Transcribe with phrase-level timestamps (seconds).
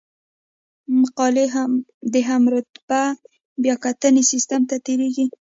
[1.01, 1.45] مقالې
[2.13, 3.01] د هم رتبه
[3.63, 5.25] بیاکتنې سیستم نه تیریږي.